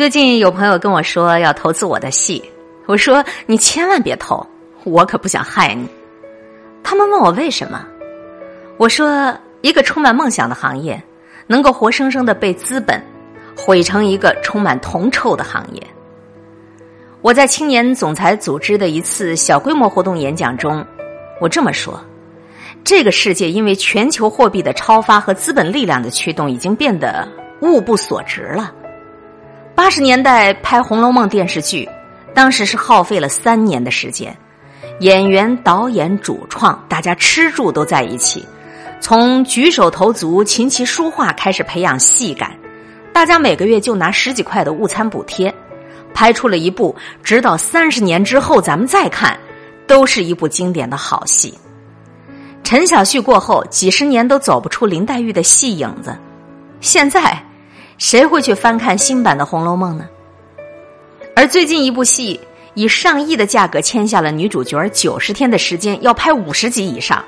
[0.00, 2.42] 最近有朋友跟我说要投资我的戏，
[2.86, 4.42] 我说你千万别投，
[4.84, 5.86] 我可不想害你。
[6.82, 7.84] 他们问我为什么，
[8.78, 10.98] 我说一个充满梦想的行业，
[11.46, 12.98] 能够活生生的被资本
[13.54, 15.86] 毁成一个充满铜臭的行业。
[17.20, 20.82] 我在青年总裁组织的一次小规模活动演讲中，
[21.42, 22.02] 我这么说：
[22.82, 27.28] 这个世界因为全球货币的超发和资本力量的驱动，已经变得
[27.60, 28.72] 物不所值了。
[29.82, 31.88] 八十年代拍《红楼梦》电视剧，
[32.34, 34.36] 当时是耗费了三年的时间，
[35.00, 38.44] 演员、导演、主创，大家吃住都在一起，
[39.00, 42.54] 从举手投足、琴棋书画开始培养戏感，
[43.10, 45.52] 大家每个月就拿十几块的午餐补贴。
[46.12, 49.34] 拍出了一部，直到三十年之后咱们再看，
[49.86, 51.54] 都是一部经典的好戏。
[52.62, 56.14] 陈小旭过后，几十年都走不出林黛玉的戏影子。
[56.82, 57.42] 现在，
[58.00, 60.08] 谁会去翻看新版的《红楼梦》呢？
[61.36, 62.40] 而最近一部戏
[62.72, 67.22] 以上亿的价格签下了女主角九十天的时间，要拍五十集以上，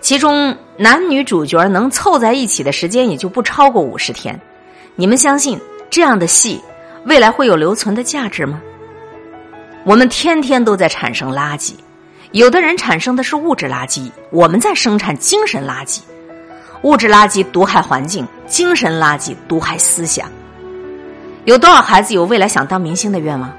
[0.00, 4.40] 其中男女主角能凑在一起的时间也就不超过五十天。
[4.96, 6.58] 你们相信这样的戏？
[7.04, 8.58] 未来会有留存的价值吗？
[9.84, 11.74] 我们天天都在产生垃圾，
[12.32, 16.00] 有的人产生的是物质垃圾，我们在生产精神垃圾。
[16.82, 20.28] 物质垃圾毒害环境，精神垃圾毒害思想。
[21.46, 23.50] 有多少孩子有未来想当明星的愿望？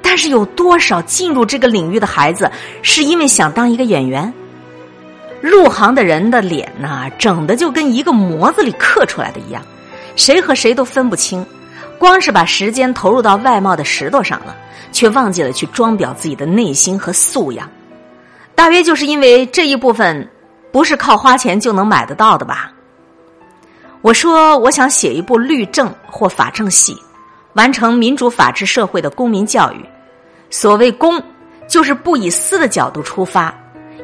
[0.00, 2.50] 但是有多少进入这个领域的孩子
[2.82, 4.32] 是因为想当一个演员？
[5.40, 9.60] 入行的人的脸呐，整的就跟一个模子里刻出来的一样，
[10.16, 11.44] 谁和谁都分不清。
[11.98, 14.56] 光是把时间投入到外貌的石头上了，
[14.92, 17.68] 却忘记了去装裱自己的内心和素养。
[18.54, 20.28] 大约就是因为这一部分
[20.72, 22.72] 不是靠花钱就能买得到的吧。
[24.04, 26.94] 我说我想写一部律政或法政戏，
[27.54, 29.82] 完成民主法治社会的公民教育。
[30.50, 31.18] 所谓公，
[31.66, 33.54] 就是不以私的角度出发，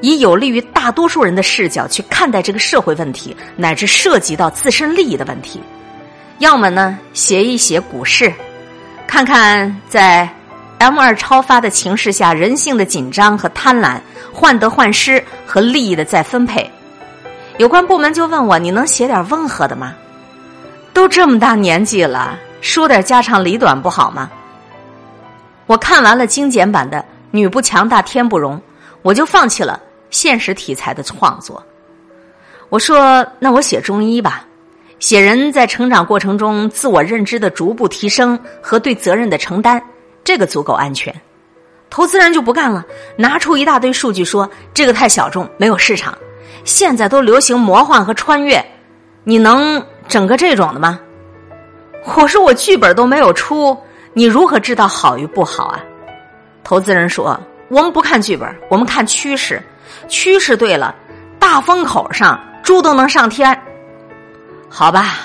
[0.01, 5.61] 以有利于大多数人的视角去看待这个社会问题，乃至涉及到自身利益的问题。
[6.39, 8.33] 要么呢，写一写股市，
[9.07, 10.27] 看看在
[10.79, 14.01] M 二超发的情势下，人性的紧张和贪婪，
[14.33, 16.71] 患得患失和利益的再分配。
[17.61, 19.93] 有关部门就问我：“你能写点温和的吗？”
[20.95, 24.31] 都这么大年纪了，说点家长里短不好吗？
[25.67, 26.97] 我看完了精简版的
[27.31, 28.57] 《女不强大天不容》，
[29.03, 29.79] 我就放弃了
[30.09, 31.63] 现实题材的创作。
[32.71, 34.47] 我说：“那我写中医吧。”
[34.99, 39.79] 写人在成长过程中自我认知的逐步提升和对责任的承担，
[40.25, 41.15] 这个足够安全。
[41.91, 42.83] 投资人就不干了，
[43.17, 46.17] 拿出一大堆数据说这个太小众，没有市场。
[46.65, 48.65] 现在都流行魔幻和穿越，
[49.25, 51.01] 你能整个这种的吗？
[52.17, 53.77] 我说我剧本都没有出，
[54.13, 55.81] 你如何知道好与不好啊？
[56.65, 57.39] 投资人说
[57.69, 59.63] 我们不看剧本，我们看趋势，
[60.09, 60.95] 趋势对了，
[61.39, 63.59] 大风口上猪都能上天。
[64.69, 65.17] 好吧，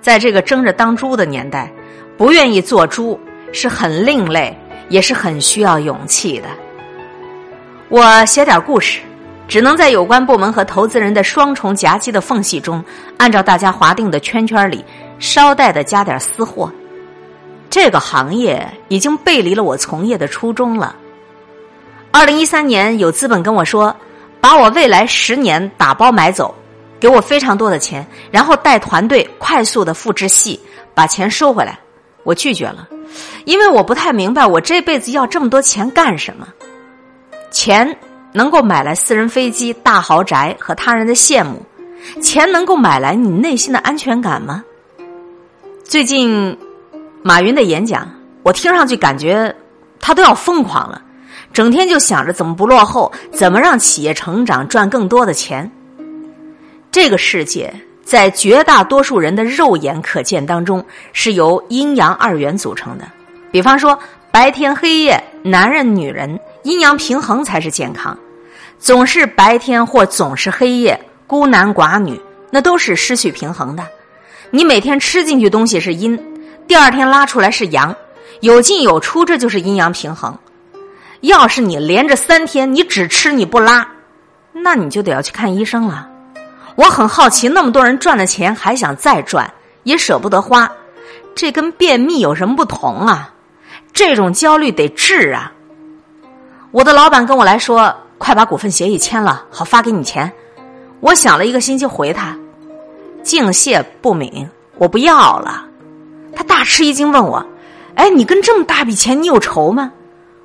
[0.00, 1.70] 在这个争着当猪的年代，
[2.16, 3.18] 不愿意做猪
[3.52, 4.56] 是很另类，
[4.88, 6.48] 也是很需要勇气的。
[7.88, 9.00] 我写点故事，
[9.52, 12.82] 只能在有关部门和投资人的双重夹击的缝隙中，
[13.18, 14.82] 按照大家划定的圈圈里，
[15.18, 16.72] 捎带的加点私货。
[17.68, 20.96] 这个行业已经背离了我从业的初衷了。
[22.10, 23.94] 二零一三年，有资本跟我说，
[24.40, 26.54] 把我未来十年打包买走。
[26.98, 30.58] 给我非常多的钱，然后带团队快速的复制戏，
[30.94, 31.78] 把钱收回来。
[32.24, 32.88] 我拒绝了，
[33.44, 36.48] 因为我不太明白我这辈子要这么多钱干什么。
[37.50, 37.94] 钱
[38.32, 41.62] 能够买来私人飞机、大豪宅和他人的羡慕，
[42.20, 44.64] 钱能够买来你内心的安全感吗？
[45.84, 46.56] 最近
[47.22, 48.08] 马云的演讲，
[48.42, 49.54] 我听上去感觉
[50.00, 51.02] 他都要疯狂了，
[51.52, 55.70] 整天就想着怎么不落后，怎么让企业成长，赚更多的钱。
[56.90, 57.72] 这个世界
[58.02, 63.04] 在绝大多数人的肉眼可见当中是由阴阳二元组成的，
[63.50, 63.98] 比方说
[64.30, 68.16] 白天黑夜，男人女人阴阳平衡才是健康。
[68.78, 72.20] 总是白天或总是黑夜，孤男寡女
[72.50, 73.86] 那都是失去平衡的。
[74.50, 76.18] 你每天吃进去东西是阴，
[76.66, 77.94] 第二天拉出来是阳，
[78.40, 80.36] 有进有出，这就是阴阳平衡。
[81.20, 83.86] 要是你连着三天你只吃你不拉，
[84.52, 86.08] 那你就得要去看医生了。
[86.74, 89.48] 我很好奇，那么多人赚了钱还想再赚，
[89.84, 90.70] 也舍不得花，
[91.34, 93.32] 这跟便秘有什么不同啊？
[93.92, 95.52] 这种焦虑得治啊！
[96.72, 100.32] 我的老板跟我来说，快把股份协议签了，好发给你钱。
[101.00, 102.34] 我想了一个星期回他，
[103.22, 104.48] 敬谢不敏，
[104.78, 105.66] 我不要了。
[106.34, 107.44] 他大吃一惊，问我
[107.94, 109.92] ：“哎，你跟这么大笔钱，你有仇吗？”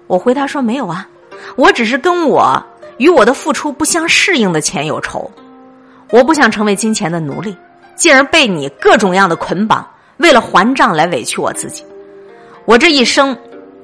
[0.08, 1.08] 我回答说：“没有啊，
[1.56, 2.62] 我只是跟我
[2.98, 5.32] 与我的付出不相适应的钱有仇。
[6.10, 7.56] 我不想成为金钱的奴隶，
[7.96, 9.88] 进而被你各种样的捆绑，
[10.18, 11.86] 为了还账来委屈我自己。
[12.66, 13.38] 我这一生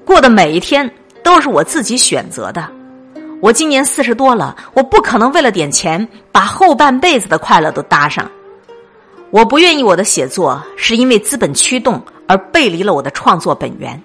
[0.03, 0.93] 过的每一天
[1.23, 2.67] 都是我自己选择的。
[3.41, 8.29] 我今年四十多了，我不可能为了点钱把后半辈子的快乐都搭上。
[9.31, 14.01] 我不愿意我的写作是因为资本驱动。”而背离了我的创作本源。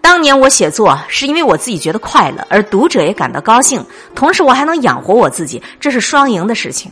[0.00, 3.82] 当年我写作是因为我自己觉得快乐，而读者也感到高兴，
[4.12, 6.90] 同时我还能养活我自己，这是双赢的事情。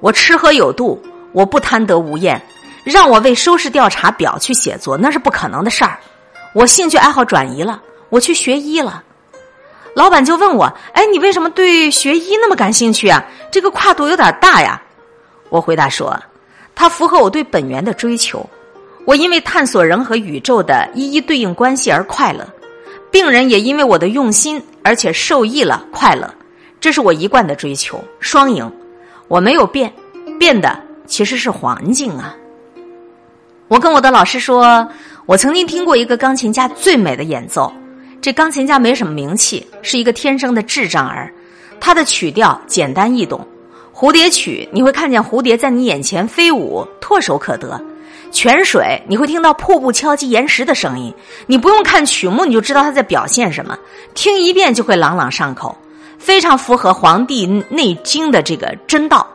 [0.00, 1.02] 我吃喝有度，
[1.32, 2.40] 我不贪得无厌。
[2.84, 5.98] 让我为收视调查表去写作，那是不可能的事儿。
[6.52, 7.80] 我兴趣爱好转移了，
[8.12, 9.02] 我去学医了。
[9.94, 13.24] 老板就问我：“哎，你为什么对学医那么感兴趣啊？
[13.50, 14.80] 这个跨度有点大呀。”
[15.48, 16.14] 我回答说
[16.76, 18.46] ：“它符合我对本源的追求。”
[19.06, 22.46] 我因为探索人和宇宙的一一对应关系而快乐，
[23.10, 26.32] 病人也因为我的用心而且受益了快乐，
[26.80, 28.70] 这是我一贯的追求，双赢。
[29.26, 29.90] 我没有变，
[30.38, 32.36] 变的其实是环境啊。
[33.68, 34.86] 我跟我的老师说，
[35.24, 37.72] 我曾经听过一个钢琴家最美的演奏，
[38.22, 41.28] 这钢琴家没什么名气，是一个天生的智障儿，
[41.80, 43.44] 他的曲调简单易懂，
[43.92, 47.84] 蝴蝶曲你会看见蝴蝶在你眼前飞舞，唾手可得。
[48.30, 51.12] 泉水，你会听到瀑布敲击岩石的声音。
[51.48, 53.76] 你不用看曲目，你就知道他在表现什么。
[54.14, 55.76] 听一遍就会朗朗上口，
[56.16, 59.26] 非常符合《黄帝内经》的这个真道。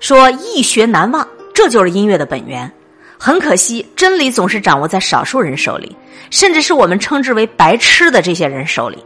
[0.00, 2.70] 说易学难忘，这就是音乐的本源。
[3.18, 5.94] 很可惜，真理总是掌握在少数人手里，
[6.30, 9.04] 甚至是我们称之为“白痴”的这些人手里。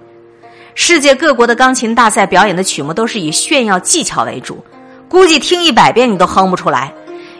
[0.75, 4.63] 世界各国的钢琴大赛表演的曲目都是以炫耀技巧为主，
[5.09, 6.93] 估计听一百遍你都哼不出来。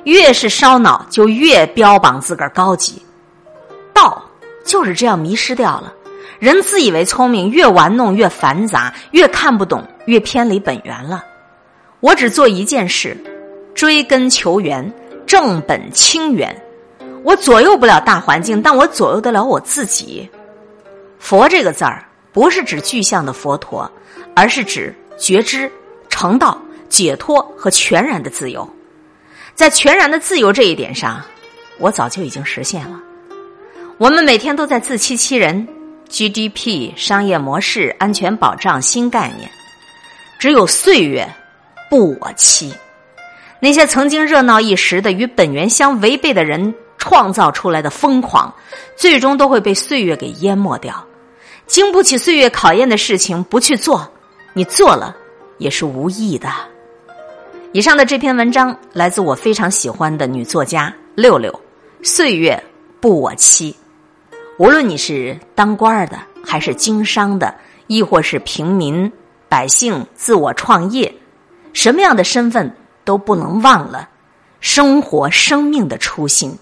[0.05, 3.01] 越是烧脑，就越标榜自个儿高级。
[3.93, 4.23] 道
[4.65, 5.93] 就是这样迷失掉了。
[6.39, 11.23] 人自以为聪明，越玩弄越繁杂，越看不懂，越偏离本源了。
[12.01, 13.17] 我只做一件事：
[13.75, 14.93] 追根求源，
[15.27, 16.55] 正本清源。
[17.23, 20.29] 我左右不了大环境，但我左右得了我自己。
[21.19, 23.91] 佛这个字儿，不是指具象的佛陀，
[24.35, 25.71] 而是指觉知、
[26.09, 28.69] 成道、解脱和全然的自由。
[29.55, 31.23] 在全然的自由这一点上，
[31.79, 33.01] 我早就已经实现了。
[33.99, 35.69] 我们每天都在自欺欺人
[36.09, 39.49] ，GDP、商业模式、安全保障、新概念，
[40.41, 41.29] 只有岁月
[41.89, 42.75] 不我欺。
[43.61, 48.55] 那些曾经热闹一时的与本源相违背的人创造出来的疯狂，
[48.95, 51.05] 最终都会被岁月给淹没掉。
[51.67, 54.09] 经不起岁月考验的事情，不去做，
[54.53, 55.17] 你做了
[55.59, 56.49] 也是无益的。
[57.73, 61.53] 以上的这篇文章来自我非常喜欢的女作家六六，
[62.05, 62.63] 岁月
[63.01, 63.75] 不我欺。
[64.59, 67.53] 无论你是当官的，还是经商的，
[67.89, 69.11] 亦或是平民
[69.49, 71.13] 百姓自我创业，
[71.73, 72.73] 什么样的身份
[73.05, 74.09] 都不能忘了
[74.61, 76.57] 生活生命的初心，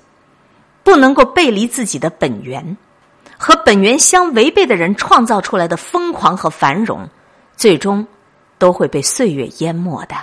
[0.90, 2.76] 不能够背离自己的本源，
[3.38, 7.08] 和本源相违背的人创造出来的疯狂和繁荣，
[7.56, 8.04] 最终
[8.58, 10.16] 都会被岁月淹没的。